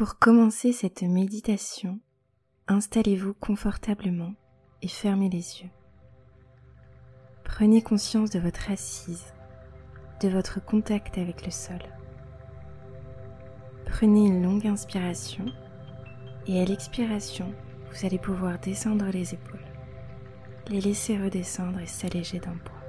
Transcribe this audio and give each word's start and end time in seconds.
Pour 0.00 0.18
commencer 0.18 0.72
cette 0.72 1.02
méditation, 1.02 2.00
installez-vous 2.68 3.34
confortablement 3.34 4.32
et 4.80 4.88
fermez 4.88 5.28
les 5.28 5.60
yeux. 5.60 5.68
Prenez 7.44 7.82
conscience 7.82 8.30
de 8.30 8.38
votre 8.38 8.70
assise, 8.70 9.34
de 10.22 10.30
votre 10.30 10.64
contact 10.64 11.18
avec 11.18 11.44
le 11.44 11.50
sol. 11.50 11.82
Prenez 13.84 14.28
une 14.28 14.42
longue 14.42 14.66
inspiration 14.66 15.44
et 16.46 16.62
à 16.62 16.64
l'expiration, 16.64 17.52
vous 17.92 18.06
allez 18.06 18.18
pouvoir 18.18 18.58
descendre 18.58 19.04
les 19.12 19.34
épaules, 19.34 19.66
les 20.68 20.80
laisser 20.80 21.22
redescendre 21.22 21.78
et 21.78 21.86
s'alléger 21.86 22.40
d'un 22.40 22.56
poids. 22.56 22.82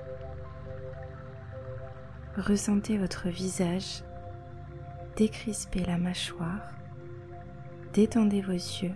Ressentez 2.37 2.97
votre 2.97 3.27
visage, 3.27 4.01
décrispez 5.17 5.83
la 5.83 5.97
mâchoire, 5.97 6.71
détendez 7.93 8.41
vos 8.41 8.51
yeux, 8.53 8.95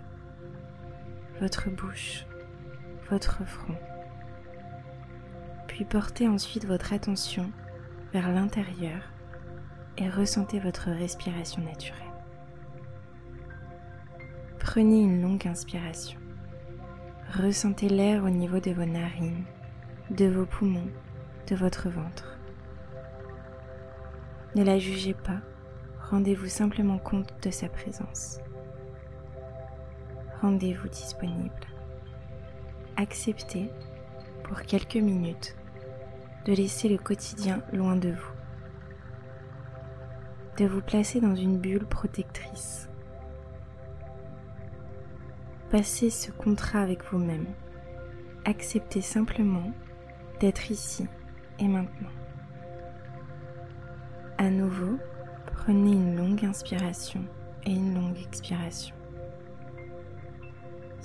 votre 1.41 1.69
bouche, 1.69 2.25
votre 3.09 3.45
front. 3.45 3.75
Puis 5.67 5.83
portez 5.83 6.27
ensuite 6.29 6.65
votre 6.65 6.93
attention 6.93 7.51
vers 8.13 8.31
l'intérieur 8.31 9.01
et 9.97 10.09
ressentez 10.09 10.59
votre 10.59 10.91
respiration 10.91 11.61
naturelle. 11.61 11.99
Prenez 14.59 15.01
une 15.01 15.21
longue 15.21 15.45
inspiration. 15.45 16.19
Ressentez 17.33 17.89
l'air 17.89 18.23
au 18.23 18.29
niveau 18.29 18.59
de 18.59 18.71
vos 18.71 18.85
narines, 18.85 19.43
de 20.09 20.25
vos 20.25 20.45
poumons, 20.45 20.87
de 21.47 21.55
votre 21.55 21.89
ventre. 21.89 22.39
Ne 24.55 24.63
la 24.63 24.79
jugez 24.79 25.13
pas, 25.13 25.41
rendez-vous 26.09 26.47
simplement 26.47 26.97
compte 26.97 27.33
de 27.43 27.51
sa 27.51 27.67
présence. 27.67 28.39
Rendez-vous 30.45 30.89
disponible. 30.89 31.65
Acceptez, 32.97 33.71
pour 34.43 34.61
quelques 34.61 34.97
minutes, 34.97 35.55
de 36.45 36.53
laisser 36.53 36.87
le 36.87 36.99
quotidien 36.99 37.63
loin 37.73 37.95
de 37.95 38.09
vous, 38.09 38.33
de 40.59 40.67
vous 40.67 40.81
placer 40.81 41.19
dans 41.19 41.33
une 41.33 41.57
bulle 41.57 41.87
protectrice. 41.87 42.87
Passez 45.71 46.11
ce 46.11 46.29
contrat 46.29 46.81
avec 46.81 47.03
vous-même. 47.11 47.47
Acceptez 48.45 49.01
simplement 49.01 49.71
d'être 50.41 50.69
ici 50.69 51.07
et 51.57 51.67
maintenant. 51.67 52.13
À 54.37 54.51
nouveau, 54.51 54.99
prenez 55.47 55.93
une 55.93 56.15
longue 56.15 56.45
inspiration 56.45 57.25
et 57.65 57.71
une 57.71 57.95
longue 57.95 58.19
expiration. 58.19 58.95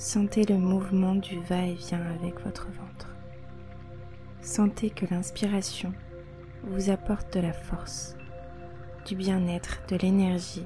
Sentez 0.00 0.46
le 0.46 0.56
mouvement 0.56 1.14
du 1.14 1.38
va-et-vient 1.42 2.00
avec 2.18 2.40
votre 2.40 2.68
ventre. 2.68 3.14
Sentez 4.40 4.88
que 4.88 5.04
l'inspiration 5.10 5.92
vous 6.64 6.88
apporte 6.88 7.34
de 7.34 7.40
la 7.40 7.52
force, 7.52 8.16
du 9.04 9.14
bien-être, 9.14 9.82
de 9.90 9.96
l'énergie 9.96 10.64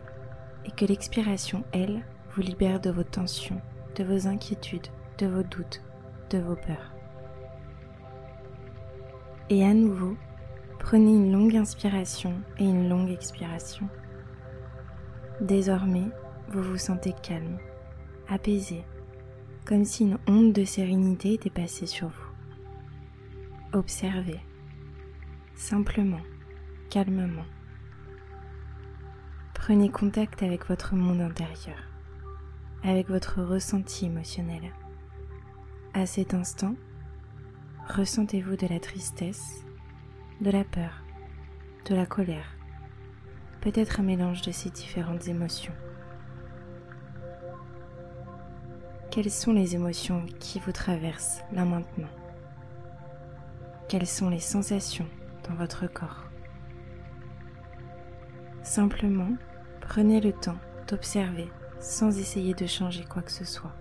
et 0.64 0.70
que 0.70 0.84
l'expiration, 0.84 1.64
elle, 1.72 2.04
vous 2.30 2.42
libère 2.42 2.78
de 2.78 2.90
vos 2.90 3.02
tensions, 3.02 3.60
de 3.96 4.04
vos 4.04 4.28
inquiétudes, 4.28 4.86
de 5.18 5.26
vos 5.26 5.42
doutes, 5.42 5.82
de 6.30 6.38
vos 6.38 6.54
peurs. 6.54 6.94
Et 9.50 9.64
à 9.64 9.74
nouveau, 9.74 10.16
prenez 10.78 11.10
une 11.10 11.32
longue 11.32 11.56
inspiration 11.56 12.34
et 12.60 12.64
une 12.64 12.88
longue 12.88 13.10
expiration. 13.10 13.88
Désormais, 15.40 16.06
vous 16.50 16.62
vous 16.62 16.78
sentez 16.78 17.12
calme, 17.20 17.58
apaisé, 18.28 18.84
comme 19.64 19.84
si 19.84 20.04
une 20.04 20.18
onde 20.28 20.52
de 20.52 20.64
sérénité 20.64 21.34
était 21.34 21.50
passée 21.50 21.86
sur 21.86 22.08
vous. 22.08 23.78
Observez, 23.78 24.40
simplement, 25.54 26.20
calmement. 26.90 27.46
Prenez 29.54 29.90
contact 29.90 30.42
avec 30.42 30.66
votre 30.68 30.94
monde 30.94 31.20
intérieur, 31.20 31.78
avec 32.82 33.08
votre 33.08 33.42
ressenti 33.42 34.06
émotionnel. 34.06 34.72
À 35.94 36.06
cet 36.06 36.34
instant, 36.34 36.74
ressentez-vous 37.88 38.56
de 38.56 38.66
la 38.66 38.80
tristesse, 38.80 39.64
de 40.40 40.50
la 40.50 40.64
peur, 40.64 41.02
de 41.88 41.94
la 41.94 42.04
colère, 42.04 42.56
peut-être 43.60 44.00
un 44.00 44.02
mélange 44.02 44.42
de 44.42 44.52
ces 44.52 44.68
différentes 44.68 45.26
émotions. 45.28 45.72
Quelles 49.14 49.30
sont 49.30 49.52
les 49.52 49.76
émotions 49.76 50.26
qui 50.40 50.58
vous 50.58 50.72
traversent 50.72 51.44
là 51.52 51.64
maintenant? 51.64 52.08
Quelles 53.86 54.08
sont 54.08 54.28
les 54.28 54.40
sensations 54.40 55.06
dans 55.48 55.54
votre 55.54 55.86
corps? 55.86 56.24
Simplement, 58.64 59.36
prenez 59.80 60.20
le 60.20 60.32
temps 60.32 60.58
d'observer 60.88 61.48
sans 61.78 62.18
essayer 62.18 62.54
de 62.54 62.66
changer 62.66 63.04
quoi 63.04 63.22
que 63.22 63.30
ce 63.30 63.44
soit. 63.44 63.76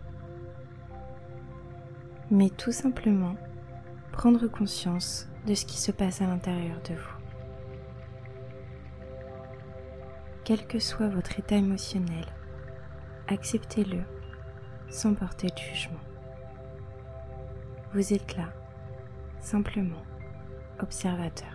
Mais 2.30 2.52
tout 2.52 2.72
simplement, 2.72 3.36
prendre 4.12 4.46
conscience 4.46 5.28
de 5.48 5.56
ce 5.56 5.66
qui 5.66 5.80
se 5.80 5.92
passe 5.92 6.22
à 6.22 6.28
l'intérieur 6.28 6.80
de 6.88 6.94
vous. 6.94 7.18
Quel 10.44 10.68
que 10.68 10.78
soit 10.78 11.10
votre 11.10 11.40
état 11.40 11.56
émotionnel, 11.56 12.28
acceptez-le 13.28 14.04
sans 14.94 15.16
porter 15.16 15.48
de 15.48 15.58
jugement. 15.58 16.00
Vous 17.94 18.14
êtes 18.14 18.38
là 18.38 18.46
simplement 19.40 20.04
observateur. 20.80 21.50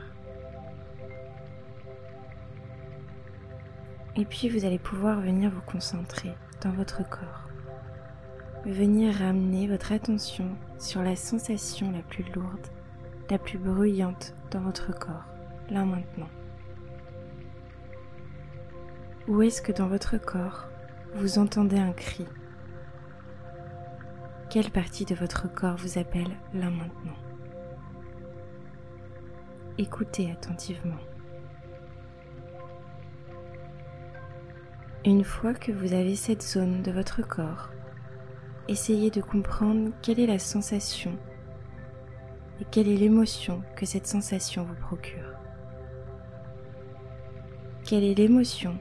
Et 4.17 4.25
puis 4.25 4.49
vous 4.49 4.65
allez 4.65 4.79
pouvoir 4.79 5.21
venir 5.21 5.51
vous 5.51 5.63
concentrer 5.63 6.35
dans 6.63 6.73
votre 6.73 7.09
corps. 7.09 7.49
Venir 8.67 9.15
ramener 9.15 9.69
votre 9.69 9.93
attention 9.93 10.49
sur 10.79 11.03
la 11.03 11.15
sensation 11.15 11.93
la 11.93 12.03
plus 12.03 12.25
lourde, 12.35 12.67
la 13.31 13.39
plus 13.39 13.59
bruyante 13.59 14.35
dans 14.51 14.61
votre 14.61 14.93
corps, 14.93 15.25
là 15.71 15.85
maintenant. 15.85 16.29
Où 19.29 19.43
est-ce 19.43 19.63
que 19.63 19.73
dans 19.73 19.87
votre 19.87 20.19
corps 20.19 20.67
vous 21.15 21.39
entendez 21.39 21.79
un 21.79 21.93
cri 21.93 22.27
Quelle 24.51 24.71
partie 24.71 25.05
de 25.05 25.15
votre 25.15 25.53
corps 25.53 25.77
vous 25.77 25.99
appelle 25.99 26.31
là 26.55 26.71
maintenant 26.71 27.17
écoutez 29.79 30.31
attentivement. 30.31 30.99
Une 35.05 35.23
fois 35.23 35.55
que 35.55 35.71
vous 35.71 35.93
avez 35.93 36.17
cette 36.17 36.43
zone 36.43 36.83
de 36.83 36.91
votre 36.91 37.23
corps, 37.23 37.71
essayez 38.67 39.11
de 39.11 39.21
comprendre 39.21 39.93
quelle 40.03 40.19
est 40.19 40.27
la 40.27 40.41
sensation 40.41 41.17
et 42.61 42.65
quelle 42.71 42.89
est 42.89 42.97
l'émotion 42.97 43.63
que 43.77 43.87
cette 43.87 44.09
sensation 44.09 44.65
vous 44.65 44.75
procure. 44.75 45.33
Quelle 47.85 48.03
est 48.03 48.15
l'émotion 48.15 48.77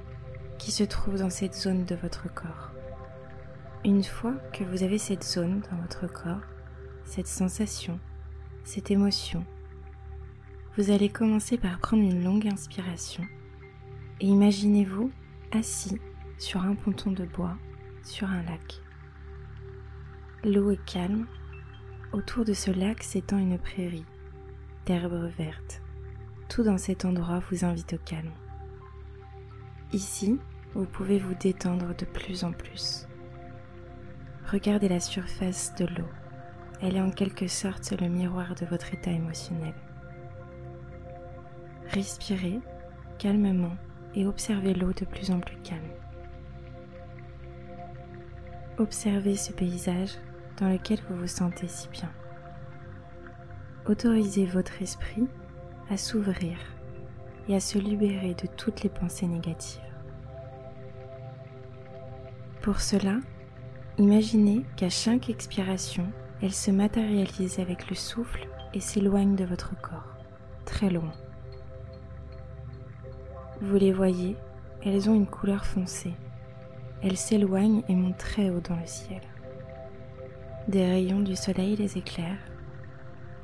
qui 0.58 0.72
se 0.72 0.84
trouve 0.84 1.20
dans 1.20 1.30
cette 1.30 1.56
zone 1.56 1.86
de 1.86 1.96
votre 1.96 2.34
corps 2.34 2.72
Une 3.88 4.04
fois 4.04 4.34
que 4.52 4.66
vous 4.66 4.84
avez 4.84 4.98
cette 4.98 5.24
zone 5.24 5.62
dans 5.72 5.78
votre 5.78 6.12
corps, 6.12 6.42
cette 7.06 7.26
sensation, 7.26 8.02
cette 8.66 8.92
émotion, 8.92 9.46
vous 10.76 10.92
allez 10.92 11.08
commencer 11.08 11.58
par 11.58 11.80
prendre 11.80 12.04
une 12.04 12.22
longue 12.22 12.48
inspiration 12.48 13.24
et 14.20 14.26
imaginez-vous 14.26 15.10
assis 15.54 16.02
sur 16.38 16.64
un 16.64 16.76
ponton 16.76 17.12
de 17.12 17.24
bois 17.24 17.56
sur 18.04 18.30
un 18.30 18.44
lac. 18.44 18.82
L'eau 20.44 20.72
est 20.72 20.84
calme. 20.84 21.26
Autour 22.12 22.44
de 22.44 22.52
ce 22.52 22.72
lac 22.72 23.02
s'étend 23.02 23.38
une 23.38 23.58
prairie 23.58 24.06
d'herbes 24.86 25.32
vertes. 25.38 25.82
Tout 26.50 26.64
dans 26.64 26.78
cet 26.78 27.06
endroit 27.06 27.42
vous 27.50 27.64
invite 27.64 27.94
au 27.94 28.00
calme. 28.00 28.34
Ici, 29.94 30.38
vous 30.74 30.86
pouvez 30.86 31.20
vous 31.20 31.36
détendre 31.36 31.96
de 31.96 32.04
plus 32.04 32.44
en 32.44 32.52
plus. 32.52 33.08
Regardez 34.52 34.88
la 34.88 35.02
surface 35.02 35.76
de 35.76 35.86
l'eau. 35.86 36.08
Elle 36.82 36.96
est 36.96 37.02
en 37.02 37.12
quelque 37.12 37.48
sorte 37.48 37.92
le 38.00 38.08
miroir 38.08 38.56
de 38.56 38.66
votre 38.66 38.94
état 38.94 39.12
émotionnel. 39.12 39.74
Respirez 41.90 42.62
calmement 43.20 43.76
et 44.16 44.26
observez 44.26 44.74
l'eau 44.74 44.94
de 44.94 45.04
plus 45.04 45.32
en 45.32 45.42
plus 45.42 45.58
calme. 45.58 45.82
Observez 48.78 49.36
ce 49.36 49.52
paysage 49.52 50.14
dans 50.58 50.70
lequel 50.70 51.00
vous 51.10 51.18
vous 51.18 51.28
sentez 51.28 51.68
si 51.68 51.90
bien. 51.90 52.12
Autorisez 53.86 54.46
votre 54.46 54.82
esprit 54.82 55.28
à 55.90 55.98
s'ouvrir 55.98 56.58
et 57.50 57.56
à 57.56 57.60
se 57.60 57.78
libérer 57.78 58.34
de 58.34 58.48
toutes 58.56 58.84
les 58.84 58.90
pensées 58.90 59.28
négatives. 59.28 59.82
Pour 62.62 62.80
cela, 62.80 63.18
imaginez 63.98 64.64
qu'à 64.76 64.90
chaque 64.90 65.30
expiration, 65.30 66.08
elle 66.42 66.54
se 66.54 66.72
matérialise 66.72 67.60
avec 67.60 67.90
le 67.90 67.96
souffle 67.96 68.48
et 68.74 68.80
s'éloigne 68.80 69.36
de 69.36 69.46
votre 69.46 69.80
corps, 69.82 70.16
très 70.66 70.90
loin. 70.90 71.14
Vous 73.62 73.76
les 73.78 73.92
voyez, 73.92 74.38
elles 74.86 75.10
ont 75.10 75.16
une 75.16 75.26
couleur 75.26 75.66
foncée. 75.66 76.14
Elles 77.02 77.18
s'éloignent 77.18 77.84
et 77.90 77.96
montent 77.96 78.18
très 78.18 78.50
haut 78.50 78.62
dans 78.62 78.76
le 78.76 78.86
ciel. 78.86 79.22
Des 80.68 80.86
rayons 80.86 81.22
du 81.22 81.36
soleil 81.36 81.76
les 81.76 81.98
éclairent 81.98 82.46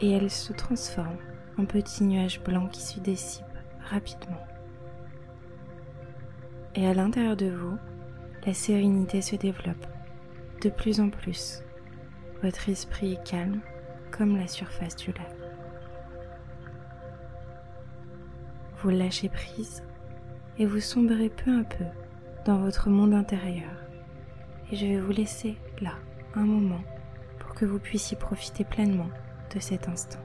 et 0.02 0.12
elles 0.12 0.30
se 0.30 0.54
transforment 0.54 1.18
en 1.58 1.66
petits 1.66 2.04
nuages 2.04 2.42
blancs 2.44 2.72
qui 2.72 2.82
se 2.82 3.00
dissipent 3.00 3.46
rapidement. 3.90 4.42
Et 6.76 6.88
à 6.88 6.94
l'intérieur 6.94 7.38
de 7.38 7.50
vous, 7.50 7.78
la 8.46 8.54
sérénité 8.54 9.22
se 9.22 9.36
développe 9.36 9.86
de 10.64 10.70
plus 10.70 11.02
en 11.02 11.10
plus. 11.10 11.62
Votre 12.42 12.70
esprit 12.70 13.14
est 13.14 13.28
calme 13.30 13.60
comme 14.12 14.38
la 14.38 14.48
surface 14.48 14.96
du 14.96 15.12
lac. 15.12 15.36
Vous 18.82 18.90
lâchez 18.90 19.30
prise 19.30 19.84
et 20.58 20.66
vous 20.66 20.80
sombrez 20.80 21.30
peu 21.30 21.60
à 21.60 21.64
peu 21.64 21.86
dans 22.46 22.60
votre 22.60 22.90
monde 22.90 23.14
intérieur. 23.14 23.72
Et 24.72 24.76
je 24.76 24.86
vais 24.86 25.00
vous 25.00 25.12
laisser 25.12 25.58
là 25.82 25.96
un 26.36 26.46
moment 26.46 26.84
pour 27.40 27.54
que 27.54 27.66
vous 27.66 27.80
puissiez 27.80 28.18
profiter 28.18 28.64
pleinement 28.64 29.10
de 29.54 29.60
cet 29.60 29.90
instant. 29.90 30.20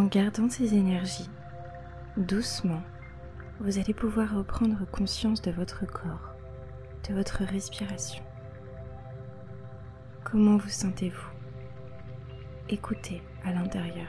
En 0.00 0.06
gardant 0.06 0.48
ces 0.48 0.72
énergies, 0.72 1.28
doucement, 2.16 2.80
vous 3.60 3.78
allez 3.78 3.92
pouvoir 3.92 4.34
reprendre 4.34 4.86
conscience 4.90 5.42
de 5.42 5.50
votre 5.50 5.84
corps, 5.84 6.34
de 7.06 7.14
votre 7.14 7.44
respiration. 7.44 8.24
Comment 10.24 10.56
vous 10.56 10.70
sentez-vous? 10.70 11.30
Écoutez 12.70 13.20
à 13.44 13.52
l'intérieur. 13.52 14.08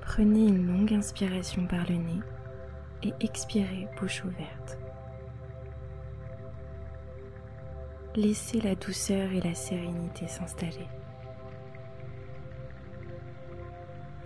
Prenez 0.00 0.46
une 0.46 0.66
longue 0.66 0.94
inspiration 0.94 1.66
par 1.66 1.86
le 1.90 1.96
nez 1.96 2.20
et 3.02 3.12
expirez 3.20 3.86
bouche 4.00 4.24
ouverte. 4.24 4.78
Laissez 8.16 8.62
la 8.62 8.74
douceur 8.76 9.30
et 9.30 9.42
la 9.42 9.54
sérénité 9.54 10.26
s'installer. 10.26 10.88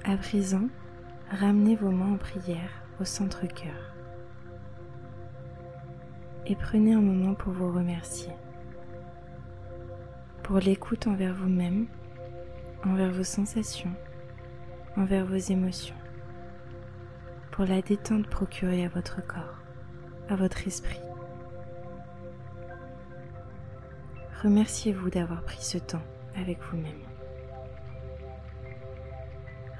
À 0.06 0.18
présent, 0.18 0.68
ramenez 1.30 1.76
vos 1.76 1.90
mains 1.90 2.12
en 2.12 2.18
prière 2.18 2.68
au 3.00 3.06
centre-cœur 3.06 3.94
et 6.44 6.54
prenez 6.56 6.92
un 6.92 7.00
moment 7.00 7.32
pour 7.32 7.54
vous 7.54 7.72
remercier, 7.72 8.34
pour 10.42 10.58
l'écoute 10.58 11.06
envers 11.06 11.34
vous-même, 11.34 11.86
envers 12.84 13.10
vos 13.12 13.24
sensations, 13.24 13.94
envers 14.98 15.24
vos 15.24 15.36
émotions, 15.36 15.96
pour 17.50 17.64
la 17.64 17.80
détente 17.80 18.26
procurée 18.26 18.84
à 18.84 18.90
votre 18.90 19.26
corps, 19.26 19.62
à 20.28 20.36
votre 20.36 20.66
esprit. 20.66 21.00
Remerciez-vous 24.42 25.08
d'avoir 25.08 25.42
pris 25.44 25.62
ce 25.62 25.78
temps 25.78 26.04
avec 26.36 26.58
vous-même. 26.70 27.13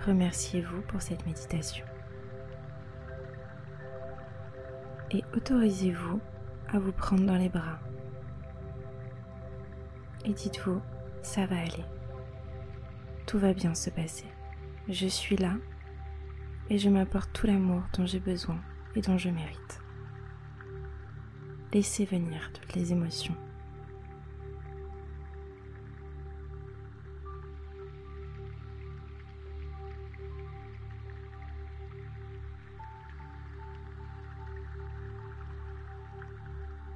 Remerciez-vous 0.07 0.83
pour 0.83 1.01
cette 1.01 1.25
méditation. 1.25 1.87
Et 5.11 5.25
autorisez-vous 5.35 6.21
à 6.69 6.79
vous 6.79 6.93
prendre 6.93 7.25
dans 7.25 7.37
les 7.39 7.49
bras. 7.49 7.79
Et 10.27 10.33
dites-vous, 10.35 10.81
ça 11.23 11.47
va 11.47 11.57
aller. 11.59 11.85
Tout 13.27 13.39
va 13.39 13.55
bien 13.55 13.75
se 13.75 13.89
passer. 13.89 14.27
Je 14.89 15.07
suis 15.07 15.37
là 15.37 15.55
et 16.69 16.77
je 16.77 16.91
m'apporte 16.91 17.33
tout 17.33 17.47
l'amour 17.47 17.83
dont 17.97 18.05
j'ai 18.05 18.21
besoin 18.21 18.61
et 18.97 19.01
dont 19.01 19.17
je 19.17 19.31
mérite. 19.31 19.81
Laissez 21.73 22.05
venir 22.05 22.51
toutes 22.53 22.75
les 22.75 22.93
émotions 22.93 23.37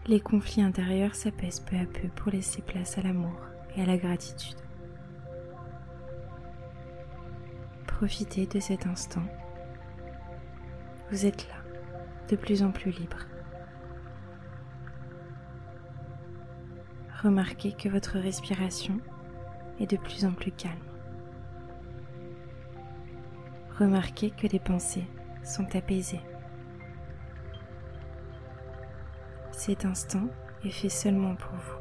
les 0.09 0.21
conflits 0.21 0.63
intérieurs 0.63 1.15
s'apaisent 1.15 1.61
peu 1.61 1.77
à 1.77 1.85
peu 1.85 2.09
pour 2.09 2.33
laisser 2.33 2.63
place 2.63 2.97
à 2.97 3.03
l'amour 3.03 3.39
et 3.77 3.83
à 3.83 3.87
la 3.87 3.99
gratitude. 3.99 4.57
Profitez 7.87 8.47
de 8.47 8.59
cet 8.59 8.87
instant. 8.87 9.23
Vous 11.11 11.27
êtes 11.27 11.47
là, 11.49 11.57
de 12.31 12.37
plus 12.37 12.63
en 12.63 12.71
plus 12.71 12.91
libre. 12.91 13.19
Remarquez 17.23 17.73
que 17.73 17.91
votre 17.91 18.19
respiration 18.19 19.01
est 19.79 19.91
de 19.91 19.97
plus 19.97 20.25
en 20.25 20.33
plus 20.33 20.53
calme. 20.53 20.75
Remarquez 23.79 24.31
que 24.31 24.47
les 24.47 24.61
pensées 24.61 25.07
sont 25.45 25.77
apaisées. 25.77 26.23
Cet 29.69 29.85
instant 29.85 30.29
est 30.65 30.71
fait 30.71 30.89
seulement 30.89 31.35
pour 31.35 31.53
vous. 31.53 31.79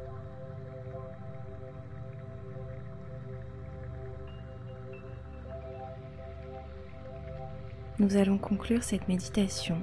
Nous 7.98 8.18
allons 8.18 8.36
conclure 8.36 8.82
cette 8.84 9.08
méditation 9.08 9.80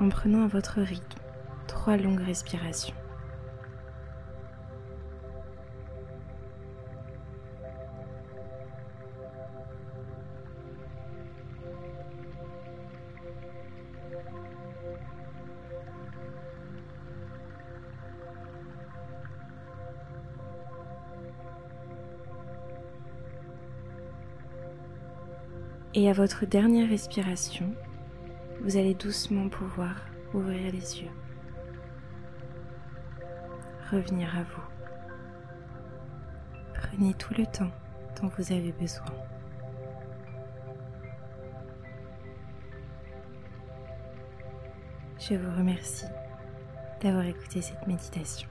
en 0.00 0.08
prenant 0.08 0.42
à 0.42 0.48
votre 0.48 0.80
rythme 0.80 1.20
trois 1.68 1.96
longues 1.96 2.22
respirations. 2.22 2.96
Et 25.94 26.08
à 26.08 26.14
votre 26.14 26.46
dernière 26.46 26.88
respiration, 26.88 27.74
vous 28.62 28.78
allez 28.78 28.94
doucement 28.94 29.50
pouvoir 29.50 30.06
ouvrir 30.32 30.72
les 30.72 31.02
yeux, 31.02 31.10
revenir 33.90 34.34
à 34.34 34.42
vous. 34.42 34.62
Prenez 36.72 37.12
tout 37.12 37.34
le 37.36 37.44
temps 37.44 37.70
dont 38.20 38.30
vous 38.38 38.52
avez 38.52 38.72
besoin. 38.72 39.04
Je 45.18 45.34
vous 45.34 45.58
remercie 45.58 46.06
d'avoir 47.02 47.26
écouté 47.26 47.60
cette 47.60 47.86
méditation. 47.86 48.48